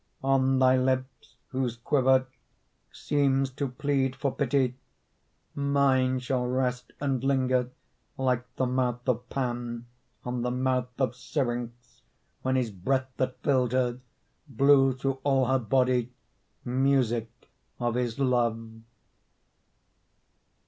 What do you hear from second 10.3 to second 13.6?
the mouth of Syrinx, When his breath that